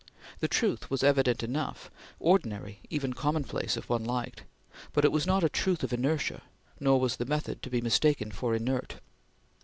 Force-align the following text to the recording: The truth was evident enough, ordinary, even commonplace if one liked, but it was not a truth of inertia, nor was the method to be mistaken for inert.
The 0.39 0.47
truth 0.47 0.89
was 0.89 1.03
evident 1.03 1.43
enough, 1.43 1.91
ordinary, 2.19 2.79
even 2.89 3.13
commonplace 3.13 3.77
if 3.77 3.87
one 3.87 4.03
liked, 4.03 4.45
but 4.93 5.05
it 5.05 5.11
was 5.11 5.27
not 5.27 5.43
a 5.43 5.47
truth 5.47 5.83
of 5.83 5.93
inertia, 5.93 6.41
nor 6.79 6.99
was 6.99 7.17
the 7.17 7.25
method 7.25 7.61
to 7.61 7.69
be 7.69 7.81
mistaken 7.81 8.31
for 8.31 8.55
inert. 8.55 8.95